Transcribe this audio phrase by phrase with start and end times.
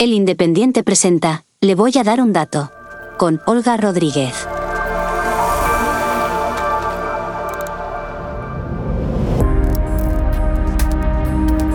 [0.00, 2.70] El Independiente presenta, le voy a dar un dato.
[3.18, 4.46] Con Olga Rodríguez.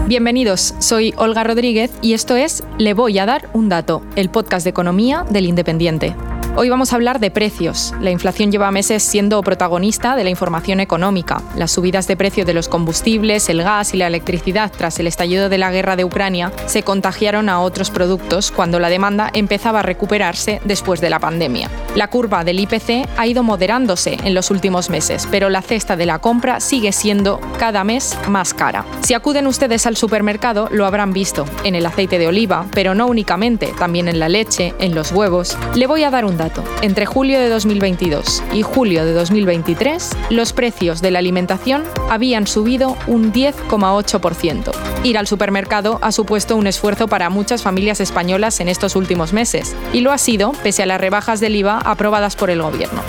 [0.07, 4.64] Bienvenidos, soy Olga Rodríguez y esto es Le voy a dar un dato, el podcast
[4.64, 6.16] de economía del Independiente.
[6.55, 7.95] Hoy vamos a hablar de precios.
[7.99, 11.41] La inflación lleva meses siendo protagonista de la información económica.
[11.55, 15.49] Las subidas de precio de los combustibles, el gas y la electricidad tras el estallido
[15.49, 19.81] de la guerra de Ucrania se contagiaron a otros productos cuando la demanda empezaba a
[19.84, 21.71] recuperarse después de la pandemia.
[21.95, 26.05] La curva del IPC ha ido moderándose en los últimos meses, pero la cesta de
[26.05, 28.85] la compra sigue siendo cada mes más cara.
[29.02, 33.08] Si acuden ustedes al supermercado, lo habrán visto en el aceite de oliva, pero no
[33.08, 35.58] únicamente, también en la leche, en los huevos.
[35.73, 36.38] Le voy a dar un
[36.81, 42.97] entre julio de 2022 y julio de 2023, los precios de la alimentación habían subido
[43.07, 44.71] un 10,8%.
[45.03, 49.75] Ir al supermercado ha supuesto un esfuerzo para muchas familias españolas en estos últimos meses,
[49.94, 53.02] y lo ha sido pese a las rebajas del IVA aprobadas por el Gobierno.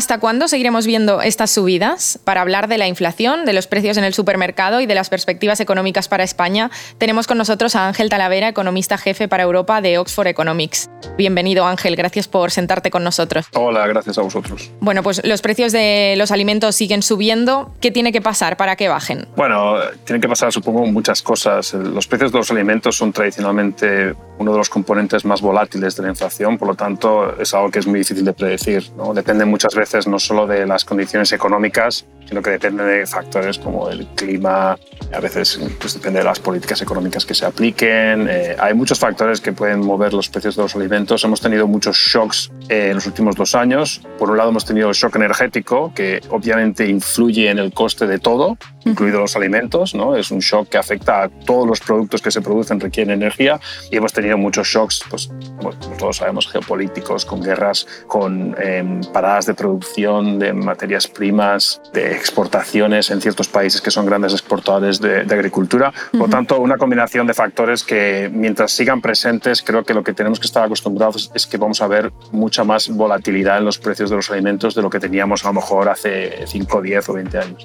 [0.00, 2.18] ¿Hasta cuándo seguiremos viendo estas subidas?
[2.24, 5.60] Para hablar de la inflación, de los precios en el supermercado y de las perspectivas
[5.60, 10.28] económicas para España, tenemos con nosotros a Ángel Talavera, economista jefe para Europa de Oxford
[10.28, 10.88] Economics.
[11.18, 13.44] Bienvenido Ángel, gracias por sentarte con nosotros.
[13.52, 14.70] Hola, gracias a vosotros.
[14.80, 17.70] Bueno, pues los precios de los alimentos siguen subiendo.
[17.82, 19.28] ¿Qué tiene que pasar para que bajen?
[19.36, 21.74] Bueno, tienen que pasar supongo muchas cosas.
[21.74, 26.08] Los precios de los alimentos son tradicionalmente uno de los componentes más volátiles de la
[26.08, 28.90] inflación, por lo tanto es algo que es muy difícil de predecir.
[28.96, 29.12] ¿no?
[29.12, 33.90] Depende muchas veces no solo de las condiciones económicas, sino que depende de factores como
[33.90, 34.78] el clima,
[35.12, 38.28] a veces pues, depende de las políticas económicas que se apliquen.
[38.30, 41.24] Eh, hay muchos factores que pueden mover los precios de los alimentos.
[41.24, 44.00] Hemos tenido muchos shocks eh, en los últimos dos años.
[44.16, 48.20] Por un lado hemos tenido el shock energético, que obviamente influye en el coste de
[48.20, 49.96] todo, incluidos los alimentos.
[49.96, 50.14] ¿no?
[50.14, 53.58] Es un shock que afecta a todos los productos que se producen, requieren energía.
[53.90, 59.46] Y hemos tenido muchos shocks, pues, como todos sabemos, geopolíticos, con guerras, con em, paradas
[59.46, 65.20] de producción de materias primas, de exportaciones en ciertos países que son grandes exportadores de,
[65.30, 65.92] agricultura.
[66.10, 70.12] Por lo tanto, una combinación de factores que mientras sigan presentes, creo que lo que
[70.12, 74.10] tenemos que estar acostumbrados es que vamos a ver mucha más volatilidad en los precios
[74.10, 77.38] de los alimentos de lo que teníamos a lo mejor hace 5, 10 o 20
[77.38, 77.62] años.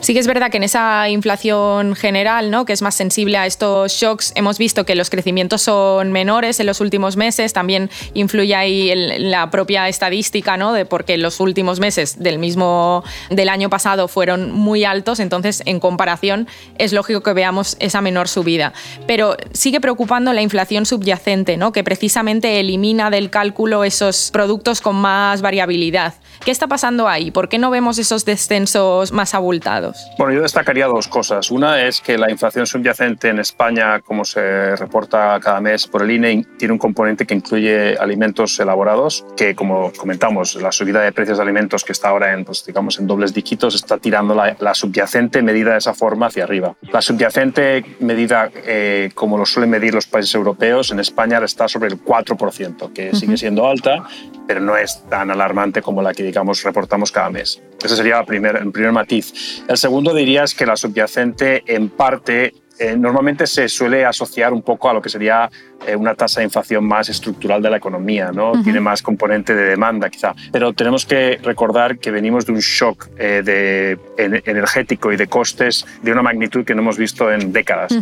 [0.00, 2.64] Sí que es verdad que en esa inflación general, ¿no?
[2.64, 6.66] que es más sensible a estos shocks, hemos visto que los crecimientos son menores en
[6.66, 7.52] los últimos meses.
[7.52, 10.72] También influye ahí la propia estadística, ¿no?
[10.72, 15.80] de porque los últimos meses del mismo del año pasado fueron muy altos, entonces en
[15.80, 18.72] comparación es lógico que veamos esa menor subida.
[19.06, 21.72] Pero sigue preocupando la inflación subyacente, ¿no?
[21.72, 26.14] que precisamente elimina del cálculo esos productos con más variabilidad.
[26.44, 27.30] ¿Qué está pasando ahí?
[27.30, 29.98] ¿Por qué no vemos esos descensos más abultados?
[30.16, 31.50] Bueno, yo destacaría dos cosas.
[31.50, 36.10] Una es que la inflación subyacente en España, como se reporta cada mes por el
[36.10, 41.36] INE, tiene un componente que incluye alimentos elaborados, que como comentamos, la subida de precios
[41.38, 45.42] de alimentos que está ahora en, pues, digamos, en dobles dígitos está tirando la, subyacente
[45.42, 46.76] medida de esa forma hacia arriba.
[46.92, 51.88] La subyacente medida eh, como lo suelen medir los países europeos, en España está sobre
[51.88, 54.04] el 4%, que sigue siendo alta,
[54.46, 57.60] pero no es tan alarmante como la que digamos reportamos cada mes.
[57.82, 59.62] Ese sería el primer, el primer matiz.
[59.68, 64.62] El segundo diría es que la subyacente en parte eh, normalmente se suele asociar un
[64.62, 65.50] poco a lo que sería
[65.96, 68.62] una tasa de inflación más estructural de la economía, ¿no?
[68.62, 70.34] Tiene más componente de demanda quizá.
[70.52, 73.98] Pero tenemos que recordar que venimos de un shock eh, de,
[74.44, 77.92] energético y de costes de una magnitud que no hemos visto en décadas.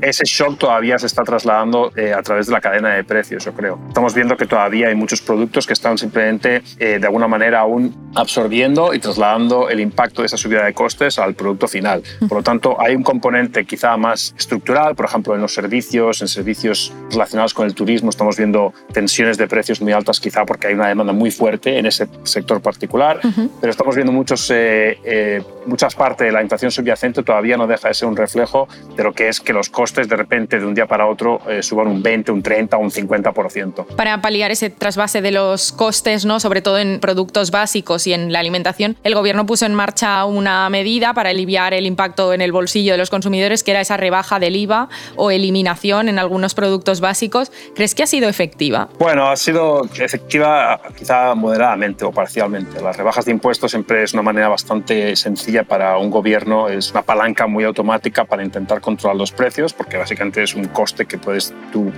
[0.00, 3.52] Ese shock todavía se está trasladando eh, a través de la cadena de precios, yo
[3.52, 3.78] creo.
[3.88, 8.94] Estamos viendo que todavía hay muchos productos que están simplemente de alguna manera aún absorbiendo
[8.94, 12.02] y trasladando el impacto de esa subida de costes al producto final.
[12.28, 16.28] Por lo tanto, hay un componente quizá más estructural, por ejemplo, en los servicios, en
[16.28, 20.68] servicios relacionados relacionados con el turismo estamos viendo tensiones de precios muy altas, quizá porque
[20.68, 23.20] hay una demanda muy fuerte en ese sector particular,
[23.60, 27.88] pero estamos viendo muchos, eh, eh, muchas partes de la inflación subyacente todavía no deja
[27.88, 28.66] de ser un reflejo
[28.96, 31.62] de lo que es que los costes de repente de un día para otro eh,
[31.62, 33.86] suban un 20, un 30 o un 50%.
[33.96, 36.40] Para paliar ese trasvase de los costes, ¿no?
[36.40, 40.68] sobre todo en productos básicos y en la alimentación, el gobierno puso en marcha una
[40.70, 44.38] medida para aliviar el impacto en el bolsillo de los consumidores, que era esa rebaja
[44.38, 47.17] del IVA o eliminación en algunos productos básicos
[47.74, 48.88] ¿crees que ha sido efectiva?
[48.98, 52.80] Bueno, ha sido efectiva quizá moderadamente o parcialmente.
[52.80, 57.02] Las rebajas de impuestos siempre es una manera bastante sencilla para un gobierno, es una
[57.02, 61.52] palanca muy automática para intentar controlar los precios, porque básicamente es un coste que puedes
[61.72, 61.90] tú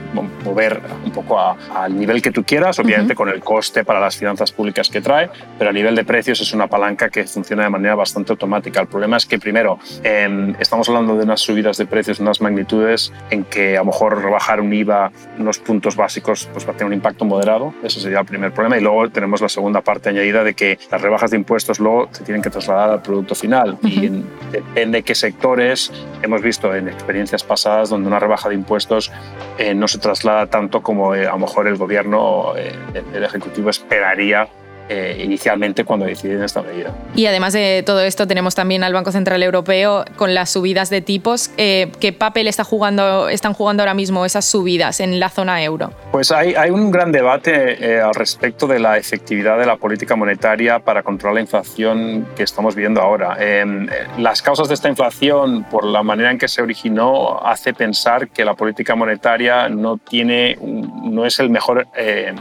[0.44, 4.52] mover un poco al nivel que tú quieras, obviamente con el coste para las finanzas
[4.52, 5.28] públicas que trae,
[5.58, 8.80] pero a nivel de precios es una palanca que funciona de manera bastante automática.
[8.80, 13.12] El problema es que primero em, estamos hablando de unas subidas de precios, unas magnitudes
[13.30, 16.86] en que a lo mejor rebajar un IVA unos puntos básicos pues va a tener
[16.86, 20.44] un impacto moderado, ese sería el primer problema, y luego tenemos la segunda parte añadida
[20.44, 23.78] de que las rebajas de impuestos luego se tienen que trasladar al producto final.
[23.82, 24.10] Y
[24.50, 25.92] depende de qué sectores.
[26.22, 29.10] Hemos visto en experiencias pasadas donde una rebaja de impuestos
[29.58, 32.72] eh, no se traslada tanto como eh, a lo mejor el gobierno, eh,
[33.14, 34.48] el Ejecutivo esperaría
[34.92, 36.92] eh, inicialmente cuando deciden esta medida.
[37.14, 41.00] Y además de todo esto tenemos también al Banco Central Europeo con las subidas de
[41.00, 41.52] tipos.
[41.58, 45.92] Eh, ¿Qué papel está jugando, están jugando ahora mismo esas subidas en la zona euro?
[46.10, 50.16] Pues hay, hay un gran debate eh, al respecto de la efectividad de la política
[50.16, 53.36] monetaria para controlar la inflación que estamos viendo ahora.
[53.38, 53.86] Em,
[54.18, 58.44] las causas de esta inflación, por la manera en que se originó, hace pensar que
[58.44, 61.86] la política monetaria no, tiene, no es el mejor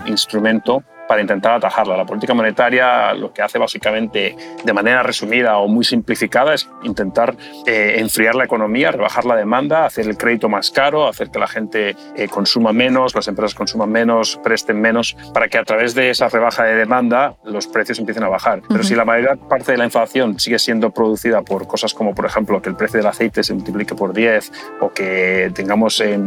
[0.07, 1.97] instrumento para intentar atajarla.
[1.97, 7.35] La política monetaria lo que hace básicamente de manera resumida o muy simplificada es intentar
[7.65, 11.47] eh, enfriar la economía, rebajar la demanda, hacer el crédito más caro, hacer que la
[11.47, 16.11] gente eh, consuma menos, las empresas consuman menos, presten menos, para que a través de
[16.11, 18.61] esa rebaja de demanda los precios empiecen a bajar.
[18.69, 22.27] Pero si la mayor parte de la inflación sigue siendo producida por cosas como, por
[22.27, 24.51] ejemplo, que el precio del aceite se multiplique por 10
[24.81, 26.19] o que tengamos eh,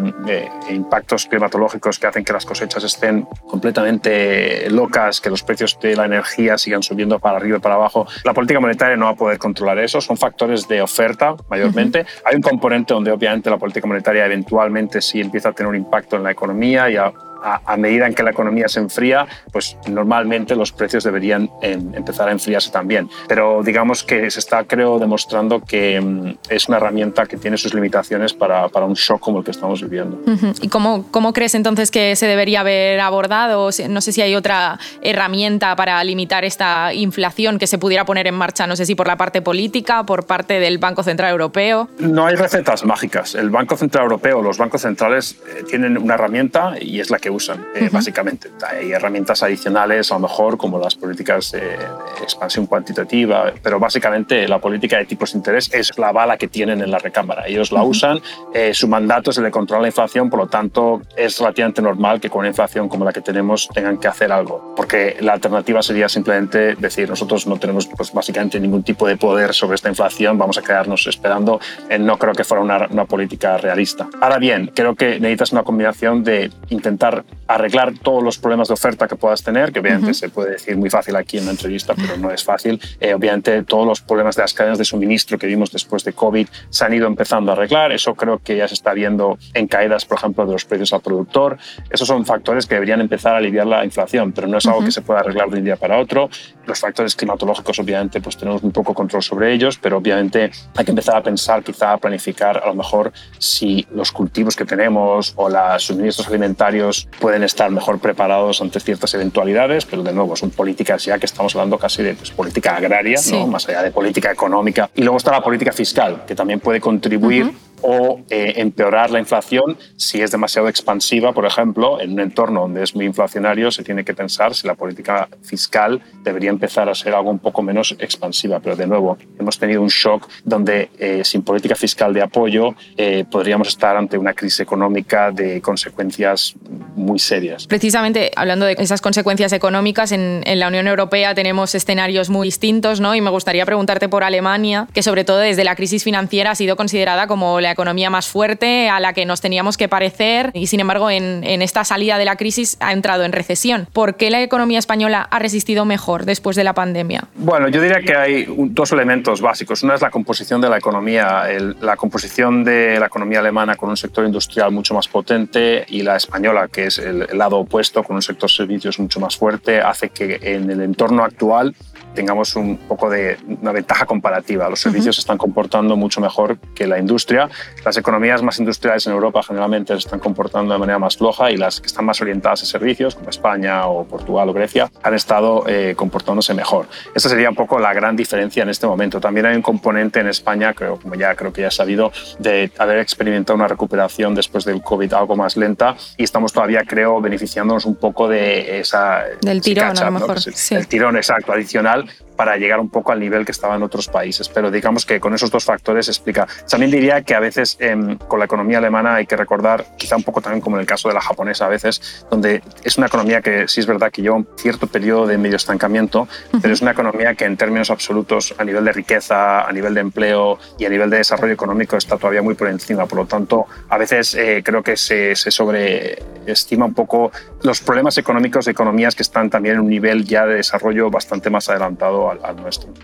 [0.70, 6.06] impactos climatológicos que hacen que las cosechas estén completamente locas, que los precios de la
[6.06, 9.38] energía sigan subiendo para arriba y para abajo, la política monetaria no va a poder
[9.38, 10.00] controlar eso.
[10.00, 12.06] Son factores de oferta mayormente.
[12.24, 16.16] Hay un componente donde obviamente la política monetaria eventualmente sí empieza a tener un impacto
[16.16, 20.54] en la economía y a a, medida en que la economía se enfría, pues normalmente
[20.54, 23.08] los precios deberían empezar a enfriarse también.
[23.28, 27.74] Pero digamos que se está, creo, demostrando que mm, es una herramienta que tiene sus
[27.74, 30.20] limitaciones para, para un shock como el que estamos viviendo.
[30.60, 33.70] ¿Y cómo, cómo crees entonces que se debería haber abordado?
[33.88, 38.34] No sé si hay otra herramienta para limitar esta inflación que se pudiera poner en
[38.34, 41.88] marcha, no sé si por la parte política, por parte del Banco Central Europeo.
[41.98, 43.34] No hay recetas mágicas.
[43.34, 47.30] El Banco Central Europeo, los bancos centrales eh, tienen una herramienta y es la que
[47.32, 48.50] usan, eh, básicamente.
[48.68, 51.76] Hay herramientas adicionales, a lo mejor, como las políticas de,
[52.22, 56.80] expansión cuantitativa, pero básicamente la política de tipos de interés es la bala que tienen
[56.80, 57.46] en la recámara.
[57.46, 58.20] Ellos la usan,
[58.54, 62.20] eh, su mandato es el de controlar la inflación, por lo tanto, es relativamente normal
[62.20, 65.82] que con una inflación como la que tenemos tengan que hacer algo, porque la alternativa
[65.82, 70.38] sería simplemente decir, nosotros no tenemos pues, básicamente ningún tipo de poder sobre esta inflación,
[70.38, 71.60] vamos a quedarnos esperando.
[71.88, 74.08] Eh, no creo que fuera una, una política realista.
[74.20, 79.06] Ahora bien, creo que necesitas una combinación de intentar arreglar todos los problemas de oferta
[79.08, 82.16] que puedas tener, que obviamente se puede decir muy fácil aquí en la entrevista, pero
[82.16, 82.80] no es fácil.
[83.00, 86.46] Eh, obviamente todos los problemas de las cadenas de suministro que vimos después de COVID
[86.70, 87.92] se han ido empezando a arreglar.
[87.92, 91.00] Eso creo que ya se está viendo en caídas, por ejemplo, de los precios al
[91.00, 91.58] productor.
[91.90, 94.92] Esos son factores que deberían empezar a aliviar la inflación, pero no es algo que
[94.92, 96.28] se pueda arreglar de un día para otro.
[96.66, 100.90] Los factores climatológicos, obviamente, pues tenemos muy poco control sobre ellos, pero obviamente hay que
[100.90, 105.48] empezar a pensar, quizá a planificar, a lo mejor si los cultivos que tenemos o
[105.48, 111.04] los suministros alimentarios pueden estar mejor preparados ante ciertas eventualidades, pero de nuevo son políticas
[111.04, 113.46] ya que estamos hablando casi de pues, política agraria, ¿no?
[113.46, 114.90] más allá de política económica.
[114.94, 119.76] Y luego está la política fiscal, que también puede contribuir o eh, empeorar la inflación
[119.96, 124.04] si es demasiado expansiva, por ejemplo, en un entorno donde es muy inflacionario, se tiene
[124.04, 128.60] que pensar si la política fiscal debería empezar a ser algo un poco menos expansiva.
[128.60, 133.24] Pero de nuevo, hemos tenido un shock donde eh, sin política fiscal de apoyo eh,
[133.30, 136.54] podríamos estar ante una crisis económica de consecuencias
[136.94, 137.66] muy serias.
[137.66, 143.00] Precisamente hablando de esas consecuencias económicas, en, en la Unión Europea tenemos escenarios muy distintos,
[143.00, 143.14] ¿no?
[143.14, 146.76] Y me gustaría preguntarte por Alemania, que sobre todo desde la crisis financiera ha sido
[146.76, 150.80] considerada como la economía más fuerte a la que nos teníamos que parecer y sin
[150.80, 153.88] embargo en, esta salida de la crisis ha entrado en recesión.
[153.92, 157.24] ¿Por qué la economía española ha resistido mejor después de la pandemia?
[157.34, 159.82] Bueno, yo diría que hay dos elementos básicos.
[159.82, 161.44] Una es la composición de la economía,
[161.80, 166.16] la composición de la economía alemana con un sector industrial mucho más potente y la
[166.16, 170.10] española, que es el, el lado opuesto, con un sector servicios mucho más fuerte, hace
[170.10, 171.74] que en el entorno actual
[172.14, 174.68] tengamos un poco de una ventaja comparativa.
[174.68, 177.48] Los servicios se están comportando mucho mejor que la industria.
[177.84, 181.56] Las economías más industriales en Europa generalmente se están comportando de manera más floja y
[181.56, 185.64] las que están más orientadas a servicios, como España o Portugal o Grecia, han estado
[185.66, 186.86] eh, comportándose mejor.
[187.14, 189.20] Esta sería un poco la gran diferencia en este momento.
[189.20, 192.70] También hay un componente en España, creo, como ya creo que ya he sabido, de
[192.78, 197.84] haber experimentado una recuperación después del COVID algo más lenta y estamos todavía, creo, beneficiándonos
[197.84, 199.24] un poco de esa...
[199.40, 200.36] Del tirón, a lo mejor.
[200.70, 202.08] El tirón exacto, adicional
[202.42, 204.48] para llegar un poco al nivel que estaba en otros países.
[204.48, 206.48] Pero digamos que con esos dos factores explica.
[206.68, 210.24] También diría que a veces em, con la economía alemana hay que recordar, quizá un
[210.24, 213.42] poco también como en el caso de la japonesa a veces, donde es una economía
[213.42, 216.26] que sí es verdad que lleva un cierto periodo de medio estancamiento,
[216.60, 220.00] pero es una economía que en términos absolutos, a nivel de riqueza, a nivel de
[220.00, 223.06] empleo y a nivel de desarrollo económico está todavía muy por encima.
[223.06, 227.30] Por lo tanto, a veces eh, creo que se, se sobreestima un poco
[227.62, 231.48] los problemas económicos de economías que están también en un nivel ya de desarrollo bastante
[231.48, 232.56] más adelantado al.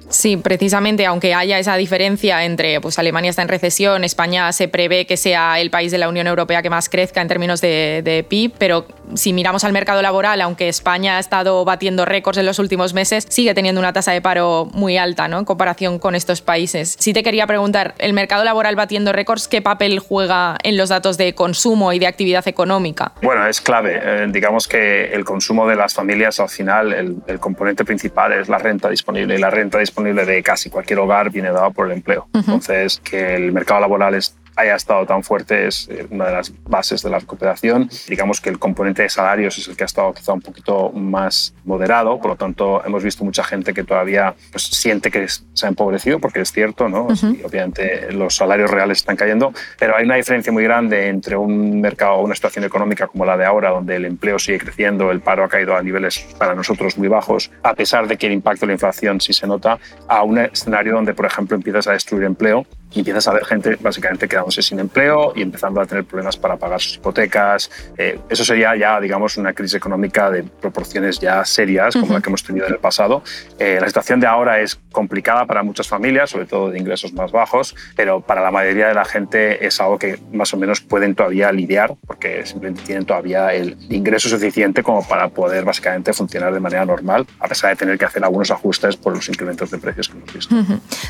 [0.09, 5.07] Sí, precisamente, aunque haya esa diferencia entre pues, Alemania está en recesión, España se prevé
[5.07, 8.53] que sea el país de la Unión Europea que más crezca en términos de PIB,
[8.59, 12.95] pero si miramos al mercado laboral, aunque España ha estado batiendo récords en los últimos
[12.95, 15.39] meses, sigue teniendo una tasa de paro muy alta ¿no?
[15.39, 16.97] en comparación con estos países.
[16.99, 21.19] Si te quería preguntar, ¿el mercado laboral batiendo récords qué papel juega en los datos
[21.19, 23.13] de consumo y de actividad económica?
[23.23, 24.01] Bueno, es clave.
[24.03, 28.59] Eh, digamos que el consumo de las familias al final, el, componente principal es la
[28.59, 32.29] renta disponible y la renta disponible de casi cualquier hogar viene dada por el empleo.
[32.35, 36.53] Entonces, que el mercado laboral es haya estado tan fuerte es eh, una de las
[36.65, 37.89] bases de la recuperación.
[38.09, 41.55] Digamos que el componente de salarios es el que ha estado quizá un poquito más
[41.65, 45.69] moderado, por lo tanto hemos visto mucha gente que todavía pues, siente que se ha
[45.69, 47.07] empobrecido, porque es cierto, ¿no?
[47.45, 52.21] obviamente los salarios reales están cayendo, pero hay una diferencia muy grande entre un mercado,
[52.21, 55.49] una situación económica como la de ahora, donde el empleo sigue creciendo, el paro ha
[55.49, 58.73] caído a niveles para nosotros muy bajos, a pesar de que el impacto de la
[58.75, 63.01] inflación sí se nota, a un escenario donde, por ejemplo, empiezas a destruir empleo y
[63.01, 66.81] empiezas a ver gente básicamente quedándose sin empleo y empezando a tener problemas para pagar
[66.81, 67.71] sus hipotecas.
[67.97, 72.29] Eh, eso sería ya, digamos, una crisis económica de proporciones ya serias, como la que
[72.31, 73.23] hemos tenido en el pasado.
[73.59, 77.31] Eh, la situación de ahora es complicada para muchas familias, sobre todo de ingresos más
[77.31, 81.15] bajos, pero para la mayoría de la gente es algo que más o menos pueden
[81.15, 86.61] todavía lidiar, porque simplemente tienen todavía el ingreso suficiente como para poder básicamente funcionar de
[86.61, 90.09] manera normal, a pesar de tener que hacer algunos ajustes por los incrementos de precios
[90.09, 90.55] que hemos visto.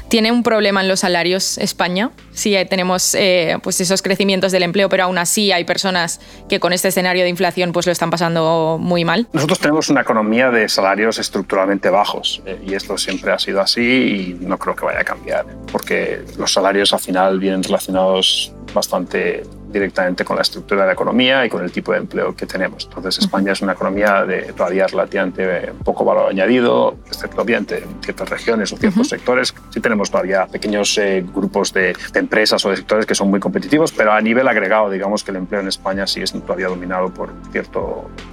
[0.09, 2.11] ¿Tiene un problema en los salarios España.
[2.33, 6.73] Sí, tenemos eh, pues esos crecimientos del empleo, pero aún así hay personas que con
[6.73, 9.29] este escenario de inflación pues lo están pasando muy mal.
[9.33, 14.39] Nosotros tenemos una economía de salarios estructuralmente bajos eh, y esto siempre ha sido así
[14.41, 19.43] y no creo que vaya a cambiar, porque los salarios al final vienen relacionados bastante
[19.71, 22.85] directamente con la estructura de la economía y con el tipo de empleo que tenemos.
[22.87, 28.29] Entonces, España es una economía de todavía relativamente poco valor añadido, excepto bien en ciertas
[28.29, 29.55] regiones o ciertos sectores.
[29.71, 33.93] Sí tenemos todavía pequeños eh, grupos de, empresas o de sectores que son muy competitivos,
[33.93, 37.31] pero a nivel agregado, digamos que el empleo en España sí es todavía dominado por
[37.53, 37.81] cierta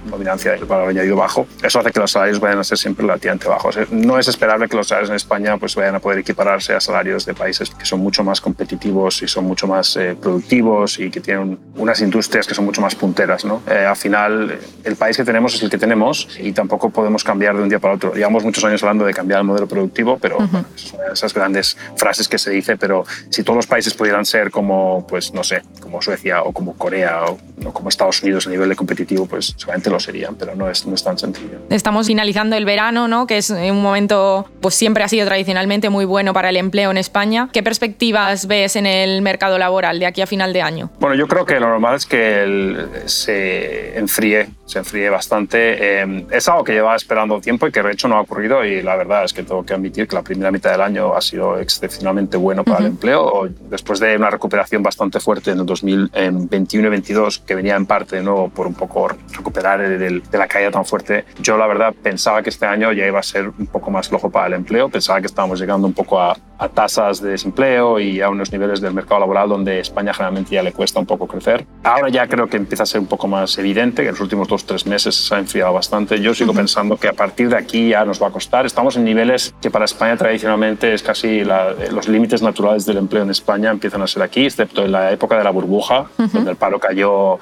[0.06, 1.46] dominancia del valor añadido bajo.
[1.62, 3.76] Eso hace que los salarios vayan a ser siempre relativamente bajos.
[3.76, 6.80] Eh, no es esperable que los salarios en España pues, vayan a poder equipararse a
[6.80, 11.10] salarios de países que son mucho más competitivos y son mucho más eh, productivos y
[11.10, 13.44] que tienen unas industrias que son mucho más punteras.
[13.44, 13.60] ¿no?
[13.68, 17.56] Eh, al final, el país que tenemos es el que tenemos y tampoco podemos cambiar
[17.56, 18.14] de un día para otro.
[18.14, 20.38] Llevamos muchos años hablando de cambiar el modelo productivo, pero
[20.76, 25.04] son esas grandes frases que se dice, pero si todos los países pudieran ser como,
[25.08, 28.76] pues no sé, como Suecia o como Corea o, como Estados Unidos a nivel de
[28.76, 31.58] competitivo, pues seguramente lo serían, pero no es, no es tan sencillo.
[31.70, 33.26] Estamos finalizando el verano, ¿no?
[33.26, 36.98] que es un momento, pues siempre ha sido tradicionalmente muy bueno para el empleo en
[36.98, 37.48] España.
[37.52, 40.90] ¿Qué perspectivas ves en el mercado laboral de aquí a final de año?
[41.00, 46.02] Bueno, yo creo que lo normal es que se enfríe, se enfríe bastante.
[46.02, 48.82] Eh, es algo que llevaba esperando tiempo y que de hecho no ha ocurrido y
[48.82, 51.58] la verdad es que tengo que admitir que la primera mitad del año ha sido
[51.58, 53.48] excepcionalmente bueno para el empleo.
[53.70, 58.16] Después de una recuperación bastante fuerte en el 2021 y 22 que venía en parte
[58.16, 62.42] de nuevo por un poco recuperar de, la caída tan fuerte, yo la verdad pensaba
[62.42, 64.88] que este año ya iba a ser un poco más flojo para el empleo.
[64.88, 68.80] Pensaba que estábamos llegando un poco a, a tasas de desempleo y a unos niveles
[68.80, 71.66] del mercado laboral donde España generalmente ya le cuesta un poco crecer.
[71.84, 74.48] Ahora ya creo que empieza a ser un poco más evidente, que en los últimos
[74.48, 76.20] dos o tres meses se ha enfriado bastante.
[76.20, 78.66] Yo sigo pensando que a partir de aquí ya nos va a costar.
[78.66, 83.30] Estamos en niveles que para España tradicionalmente es casi los límites naturales del empleo en
[83.30, 86.78] España empiezan a ser aquí, excepto en la época de la burbuja, donde el paro
[86.78, 87.38] cayó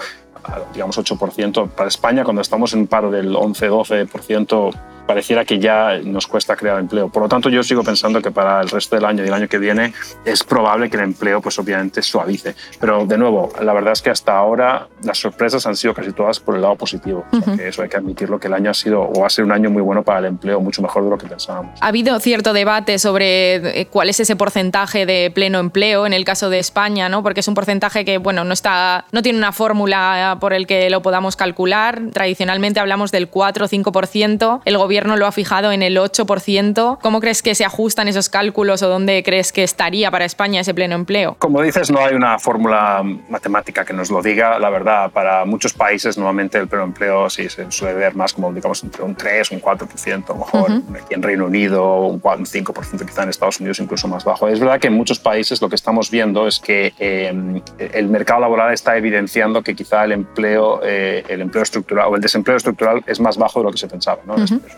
[0.72, 1.70] digamos 8%.
[1.70, 4.74] Para España, cuando estamos en un paro del 11-12%,
[5.06, 7.08] pareciera que ya nos cuesta crear empleo.
[7.08, 9.48] Por lo tanto, yo sigo pensando que para el resto del año y el año
[9.48, 9.92] que viene
[10.24, 12.54] es probable que el empleo, pues obviamente, suavice.
[12.80, 16.40] Pero de nuevo, la verdad es que hasta ahora las sorpresas han sido casi todas
[16.40, 17.24] por el lado positivo.
[17.56, 19.52] que eso hay que admitirlo, que el año ha sido o va a ser un
[19.52, 21.78] año muy bueno para el empleo, mucho mejor de lo que pensábamos.
[21.80, 26.24] Ha habido cierto debate sobre eh, cuál es ese porcentaje de pleno empleo en el
[26.24, 27.22] caso de España, ¿no?
[27.22, 30.88] Porque es un porcentaje que, bueno, no está, no tiene una fórmula por el que
[30.90, 32.00] lo podamos calcular.
[32.12, 34.60] Tradicionalmente hablamos del 4 o 5%.
[34.64, 36.98] El gobierno gobierno lo ha fijado en el 8%.
[37.02, 40.72] ¿Cómo crees que se ajustan esos cálculos o dónde crees que estaría para España ese
[40.72, 41.34] pleno empleo?
[41.40, 44.60] Como dices, no hay una fórmula matemática que nos lo diga.
[44.60, 48.52] La verdad, para muchos países nuevamente el pleno empleo sí se suele ver más como
[48.52, 50.70] digamos entre un 3, un 4%, a lo mejor
[51.02, 54.46] aquí en Reino Unido, un 5% quizá en Estados Unidos incluso más bajo.
[54.46, 58.42] Es verdad que en muchos países lo que estamos viendo es que eh, el mercado
[58.42, 63.02] laboral está evidenciando que quizá el empleo, eh, el empleo estructural o el desempleo estructural
[63.08, 64.20] es más bajo de lo que se pensaba.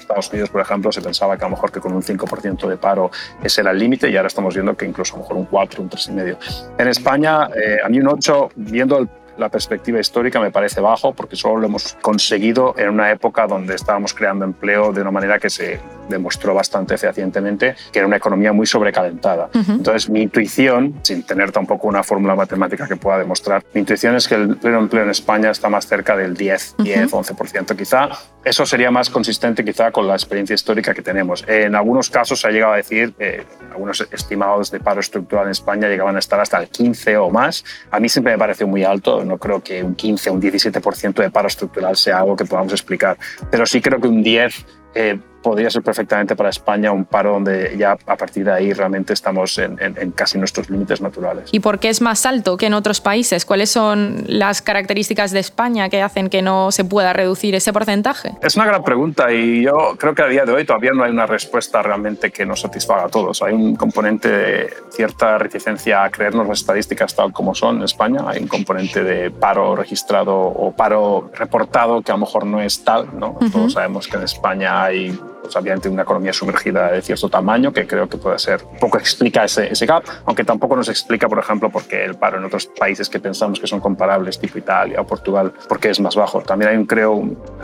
[0.07, 2.77] Estados Unidos, por ejemplo, se pensaba que a lo mejor que con un 5% de
[2.77, 3.11] paro
[3.43, 5.83] ese era el límite y ahora estamos viendo que incluso a lo mejor un 4,
[5.83, 6.37] un 3,5.
[6.79, 9.09] En España, eh, a mí un 8, viendo el
[9.39, 13.75] la perspectiva histórica me parece bajo porque solo lo hemos conseguido en una época donde
[13.75, 18.53] estábamos creando empleo de una manera que se demostró bastante fehacientemente que era una economía
[18.53, 19.49] muy sobrecalentada.
[19.53, 24.29] Entonces, mi intuición, sin tener tampoco una fórmula matemática que pueda demostrar, mi intuición es
[24.29, 27.77] que el pleno empleo en España está más cerca del 10, 10, 11%.
[27.77, 28.09] Quizá
[28.45, 31.45] eso sería más consistente quizá con la experiencia histórica que tenemos.
[31.49, 35.51] En algunos casos se ha llegado a decir, eh, algunos estimados de paro estructural en
[35.51, 37.65] España llegaban a estar hasta el 15 o más.
[37.91, 41.15] A mí siempre me pareció muy alto, no creo que un 15 o un 17%
[41.15, 43.17] de paro estructural sea algo que podamos explicar,
[43.51, 47.76] pero sí creo que un 10 eh, podría ser perfectamente para España un paro donde
[47.79, 49.76] ya a partir de ahí realmente estamos en,
[50.11, 51.50] casi nuestros límites naturales.
[51.53, 53.47] ¿Y por qué es más alto que en otros países?
[53.47, 58.33] ¿Cuáles son las características de España que hacen que no se pueda reducir ese porcentaje?
[58.43, 61.12] Es una gran pregunta y yo creo que a día de hoy todavía no hay
[61.12, 63.41] una respuesta realmente que nos satisfaga a todos.
[63.41, 68.23] Hay un componente de cierta reticencia a creernos las estadísticas tal como son en España.
[68.26, 72.83] Hay un componente de paro registrado o paro reportado que a lo mejor no es
[72.83, 73.17] tal.
[73.17, 73.38] ¿no?
[73.53, 77.87] Todos sabemos que en España hay pues, obviamente una economía sumergida de cierto tamaño, que
[77.87, 81.38] creo que puede ser, un poco explica ese, ese gap, aunque tampoco nos explica, por
[81.38, 85.00] ejemplo, por qué el paro en otros países que pensamos que son comparables, tipo Italia
[85.00, 86.41] o Portugal, por qué es más bajo.
[86.43, 87.12] También hay, creo,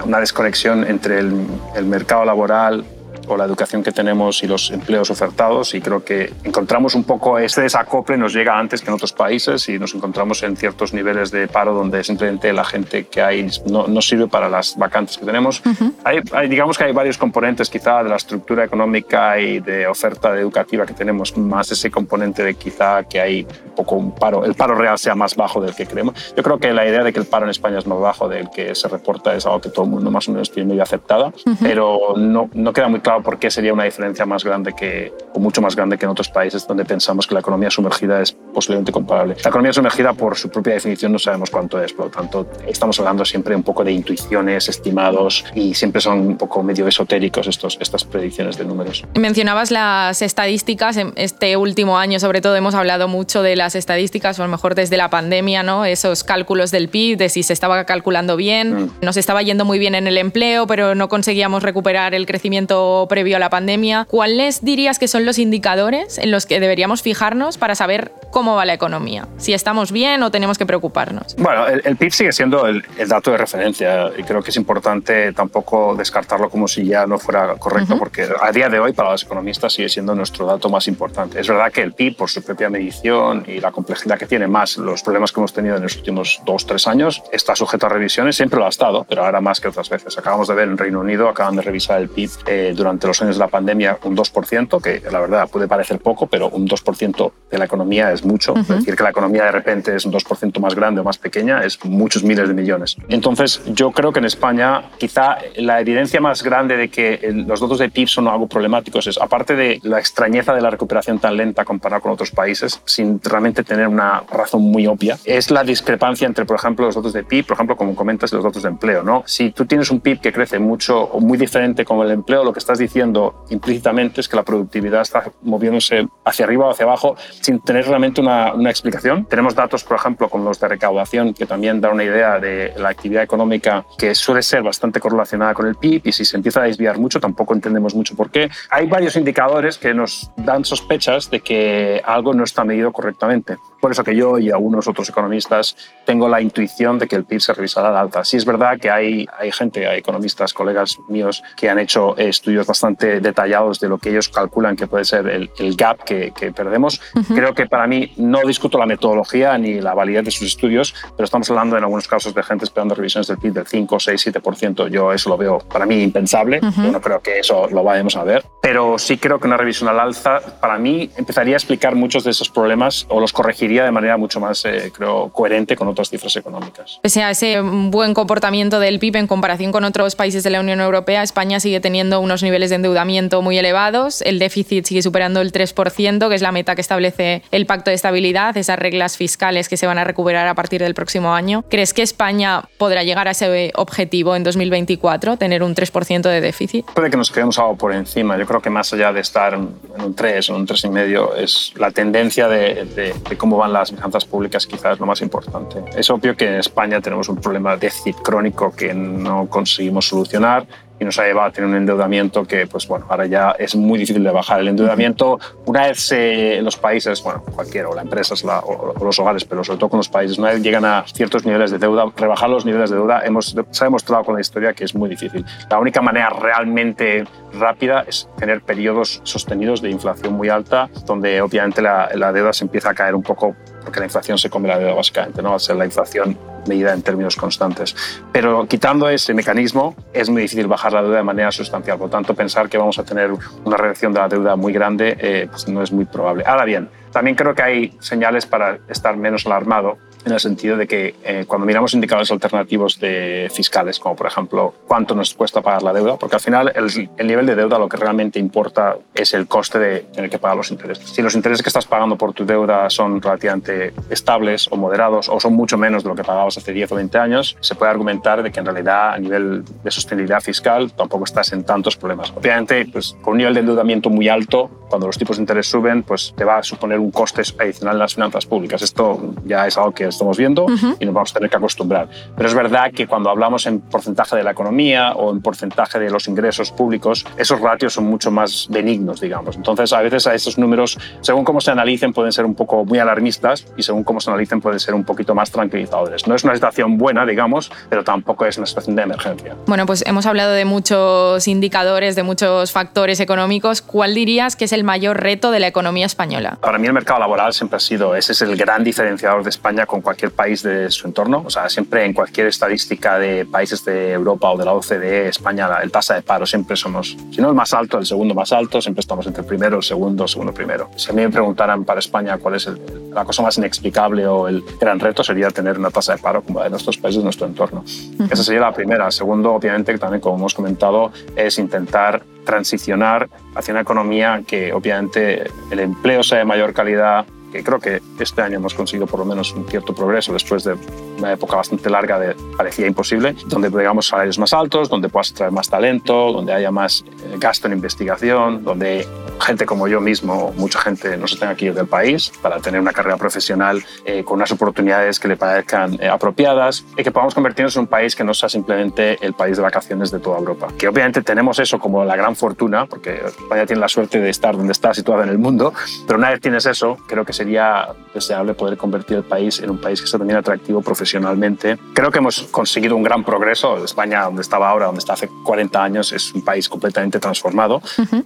[0.05, 2.85] una desconexión entre el, el mercado laboral
[3.33, 7.39] o la educación que tenemos y los empleos ofertados y creo que encontramos un poco
[7.39, 11.31] este desacople nos llega antes que en otros países y nos encontramos en ciertos niveles
[11.31, 15.27] de paro donde simplemente la gente que hay no, no sirve para las vacantes que
[15.27, 15.63] tenemos.
[16.05, 20.87] hay, digamos que hay varios componentes quizá de la estructura económica y de oferta educativa
[20.87, 24.75] que tenemos, más ese componente de quizá que hay un poco un paro, el paro
[24.75, 26.35] real sea más bajo del que creemos.
[26.37, 28.51] Yo creo que la idea de que el paro en España es más bajo del
[28.51, 31.33] que se reporta es algo que todo el mundo más o menos tiene medio aceptada,
[31.61, 35.39] pero no, no queda muy claro por qué sería una diferencia más grande que, o
[35.39, 38.93] mucho más grande que en otros países donde pensamos que la economía sumergida es posiblemente
[38.93, 39.37] comparable.
[39.43, 42.99] La economía sumergida, por su propia definición, no sabemos cuánto es, por lo tanto, estamos
[42.99, 47.79] hablando siempre un poco de intuiciones, estimados, y siempre son un poco medio esotéricos estos,
[47.81, 49.05] estas predicciones de números.
[49.19, 54.39] Mencionabas las estadísticas, en este último año sobre todo hemos hablado mucho de las estadísticas,
[54.39, 55.85] o a lo mejor desde la pandemia, ¿no?
[55.85, 58.91] esos cálculos del PIB, de si se estaba calculando bien, mm.
[59.03, 63.37] nos estaba yendo muy bien en el empleo, pero no conseguíamos recuperar el crecimiento previo
[63.37, 67.75] a la pandemia, ¿cuáles dirías que son los indicadores en los que deberíamos fijarnos para
[67.75, 69.29] saber cómo va la economía?
[69.39, 71.37] Si estamos bien o tenemos que preocuparnos.
[71.37, 75.95] Bueno, el, PIB sigue siendo el, dato de referencia y creo que es importante tampoco
[75.97, 79.73] descartarlo como si ya no fuera correcto, porque a día de hoy para los economistas
[79.73, 81.41] sigue siendo nuestro dato más importante.
[81.41, 84.77] Es verdad que el PIB, por su propia medición y la complejidad que tiene, más
[84.77, 88.37] los problemas que hemos tenido en los últimos dos, tres años, está sujeto a revisiones,
[88.37, 90.17] siempre lo ha estado, pero ahora más que otras veces.
[90.19, 93.37] Acabamos de ver en Reino Unido, acaban de revisar el PIB eh, durante los años
[93.37, 97.59] de la pandemia un 2%, que la verdad puede parecer poco, pero un 2% de
[97.59, 98.55] la economía es mucho.
[98.55, 101.83] Decir que la economía de repente es un 2% más grande o más pequeña es
[101.85, 102.97] muchos miles de millones.
[103.09, 107.79] Entonces, yo creo que en España quizá la evidencia más grande de que los datos
[107.79, 111.65] de PIB son algo problemáticos es, aparte de la extrañeza de la recuperación tan lenta
[111.65, 116.45] comparada con otros países, sin realmente tener una razón muy obvia, es la discrepancia entre,
[116.45, 119.03] por ejemplo, los datos de PIB, por ejemplo, como comentas, los datos de empleo.
[119.03, 119.23] ¿no?
[119.27, 122.53] Si tú tienes un PIB que crece mucho o muy diferente con el empleo, lo
[122.53, 127.17] que estás diciendo implícitamente es que la productividad está moviéndose hacia arriba o hacia abajo
[127.41, 129.27] sin tener realmente una, una, explicación.
[129.27, 132.91] Tenemos datos, por ejemplo, con los de recaudación que también dan una idea de la
[132.91, 136.65] actividad económica que suele ser bastante correlacionada con el PIB y si se empieza a
[136.65, 138.51] desviar mucho tampoco entendemos mucho por qué.
[138.71, 143.57] Hay varios indicadores que nos dan sospechas de que algo no está medido correctamente.
[143.83, 147.41] Por eso que yo y algunos otros economistas tengo la intuición de que el PIB
[147.41, 148.25] se revisará al alta.
[148.25, 152.65] Sí es verdad que hay, hay gente, hay economistas, colegas míos, que han hecho estudios
[152.65, 156.53] bastante detallados de lo que ellos calculan que puede ser el, el gap que, que
[156.53, 157.01] perdemos.
[157.35, 161.25] Creo que para mí no discuto la metodología ni la validez de sus estudios, pero
[161.25, 164.91] estamos hablando en algunos casos de gente esperando revisiones del PIB del 5, 6, 7%.
[164.91, 166.61] Yo eso lo veo para mí impensable.
[166.61, 168.45] Yo no creo que eso lo vayamos a ver.
[168.61, 172.31] Pero sí creo que una revisión al alza para mí empezaría a explicar muchos de
[172.31, 176.11] esos problemas o los corregiría mediría de manera mucho más, eh, creo, coherente con otras
[176.11, 176.99] cifras económicas.
[177.03, 180.81] Pese a ese buen comportamiento del PIB en comparación con otros países de la Unión
[180.81, 185.53] Europea, España sigue teniendo unos niveles de endeudamiento muy elevados, el déficit sigue superando el
[185.53, 189.77] 3%, que es la meta que establece el Pacto de Estabilidad, esas reglas fiscales que
[189.77, 191.65] se van a recuperar a partir del próximo año.
[191.71, 196.85] ¿Crees que España podrá llegar a ese objetivo en 2024, tener un 3% de déficit?
[196.93, 198.37] Puede que nos quedemos algo por encima.
[198.37, 199.71] Yo creo que más allá de estar en
[200.05, 204.99] un 3 o un 3,5 es la tendencia de, de, cómo las finanzas públicas quizás
[204.99, 205.83] lo más importante.
[205.95, 210.67] Es obvio que en España tenemos un problema de déficit crónico que no conseguimos solucionar
[211.03, 213.99] y nos ha llevado a tener un endeudamiento que, pues bueno, ahora ya es muy
[213.99, 214.61] difícil de bajar.
[214.61, 219.45] El endeudamiento, una vez en los países, bueno, cualquiera, o las empresas o, los hogares,
[219.45, 222.49] pero sobre todo con los países, una vez llegan a ciertos niveles de deuda, rebajar
[222.49, 225.45] los niveles de deuda, hemos, se ha demostrado con la historia que es muy difícil.
[225.69, 227.25] La única manera realmente
[227.59, 232.65] rápida es tener periodos sostenidos de inflación muy alta, donde obviamente la, la deuda se
[232.65, 235.51] empieza a caer un poco porque la inflación se come la deuda básicamente, ¿no?
[235.51, 237.95] Va a ser la inflación medida en términos constantes.
[238.33, 241.99] Pero quitando ese mecanismo, es muy difícil bajar la deuda de manera sustancial.
[241.99, 243.31] Por tanto, pensar que vamos a tener
[243.65, 246.45] una reducción de la deuda muy grande eh, pues no es muy probable.
[246.47, 250.87] Ahora bien, también creo que hay señales para estar menos alarmado en el sentido de
[250.87, 255.83] que eh, cuando miramos indicadores alternativos de fiscales, como por ejemplo cuánto nos cuesta pagar
[255.83, 259.35] la deuda, porque al final el, el nivel de deuda lo que realmente importa es
[259.35, 261.09] el coste de tener que pagar los intereses.
[261.11, 265.41] Si los intereses que estás pagando por tu deuda son relativamente estables o moderados o
[265.41, 268.43] son mucho menos de lo que pagabas hace 10 o 20 años, se puede argumentar
[268.43, 272.33] de que en realidad a nivel de sostenibilidad fiscal tampoco estás en tantos problemas.
[272.37, 276.03] Obviamente, pues, con un nivel de endeudamiento muy alto, cuando los tipos de interés suben,
[276.03, 278.83] pues te va a suponer un coste adicional en las finanzas públicas.
[278.83, 280.67] Esto ya es algo que estamos viendo
[281.01, 282.09] y nos vamos a tener que acostumbrar.
[282.37, 286.11] Pero es verdad que cuando hablamos en porcentaje de la economía o en porcentaje de
[286.11, 289.57] los ingresos públicos, esos ratios son mucho más benignos, digamos.
[289.57, 292.99] Entonces, a veces a estos números, según cómo se analicen, pueden ser un poco muy
[292.99, 296.27] alarmistas y según cómo se analicen, pueden ser un poquito más tranquilizadores.
[296.27, 299.57] No es una situación buena, digamos, pero tampoco es una situación de emergencia.
[299.67, 303.81] Bueno, pues hemos hablado de muchos indicadores, de muchos factores económicos.
[303.81, 306.59] ¿Cuál dirías que es el mayor reto de la economía española?
[306.61, 309.87] Para mí el mercado laboral siempre ha sido, ese es el gran diferenciador de España
[309.87, 311.43] con cualquier país de su entorno.
[311.47, 315.69] O sea, siempre en cualquier estadística de países de Europa o de la OCDE, España,
[315.83, 318.81] el tasa de paro siempre somos, si no el más alto, el segundo más alto,
[318.81, 320.91] siempre estamos entre el primero, el segundo, el segundo, primero.
[320.97, 322.69] Si a mí me preguntaran para España cuál es
[323.13, 326.59] la cosa más inexplicable o el gran reto, sería tener una tasa de paro como
[326.59, 327.85] la de nuestros países de nuestro entorno.
[328.31, 329.11] Esa sería la primera.
[329.11, 335.81] Segundo, obviamente, también como hemos comentado, es intentar transicionar hacia una economía que obviamente el
[335.81, 339.53] empleo sea de mayor calidad, que creo que este año hemos conseguido por lo menos
[339.53, 340.75] un cierto progreso después de
[341.19, 345.53] una época bastante larga de parecía imposible, donde tengamos salarios más altos, donde puedas traer
[345.53, 349.07] más talento, donde haya más eh, gasto en investigación, donde
[349.41, 352.81] gente como yo mismo, mucha gente no se tenga que ir del país para tener
[352.81, 357.35] una carrera profesional eh, con unas oportunidades que le parezcan eh, apropiadas y que podamos
[357.35, 360.69] convertirnos en un país que no sea simplemente el país de vacaciones de toda Europa.
[360.79, 364.57] Que obviamente tenemos eso como la gran fortuna, porque España tiene la suerte de estar
[364.57, 365.73] donde está situada en el mundo,
[366.07, 369.79] pero una vez tienes eso, creo que sería deseable poder convertir el país en un
[369.79, 371.77] país que sea también atractivo profesionalmente.
[371.93, 373.83] Creo que hemos conseguido un gran progreso.
[373.85, 377.83] España, donde estaba ahora, donde está hace 40 años, es un país completamente transformado,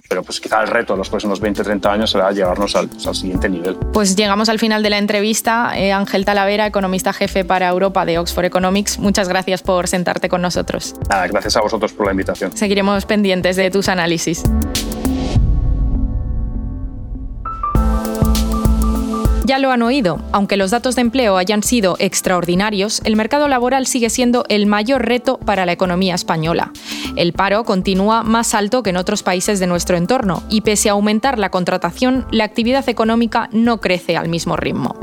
[0.07, 3.15] pero pues quizá el reto de los próximos 20, 30 años será llevarnos al, al
[3.15, 3.75] siguiente nivel.
[3.91, 5.71] Pues llegamos al final de la entrevista.
[5.75, 10.41] Eh, Ángel Talavera, economista jefe para Europa de Oxford Economics, muchas gracias por sentarte con
[10.41, 10.93] nosotros.
[11.09, 12.55] Nada, gracias a vosotros por la invitación.
[12.55, 14.43] Seguiremos pendientes de tus análisis.
[19.47, 23.87] Ya lo han oído, aunque los datos de empleo hayan sido extraordinarios, el mercado laboral
[23.87, 26.73] sigue siendo el mayor reto para la economía española.
[27.15, 30.91] El paro continúa más alto que en otros países de nuestro entorno y pese a
[30.91, 34.97] aumentar la contratación, la actividad económica no crece al mismo ritmo.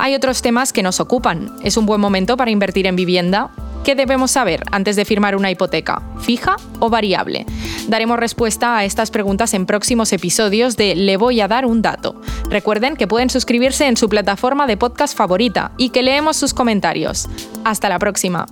[0.00, 1.52] Hay otros temas que nos ocupan.
[1.62, 3.52] ¿Es un buen momento para invertir en vivienda?
[3.84, 6.02] ¿Qué debemos saber antes de firmar una hipoteca?
[6.20, 7.46] ¿Fija o variable?
[7.88, 12.20] Daremos respuesta a estas preguntas en próximos episodios de Le voy a dar un dato.
[12.50, 17.28] Recuerden que pueden suscribirse en su plataforma de podcast favorita y que leemos sus comentarios.
[17.64, 18.46] Hasta la próxima.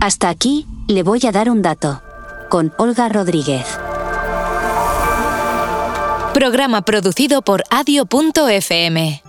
[0.00, 2.02] Hasta aquí, le voy a dar un dato.
[2.50, 3.78] Con Olga Rodríguez.
[6.34, 9.22] Programa producido por adio.fm.